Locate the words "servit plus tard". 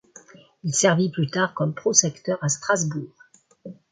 0.73-1.53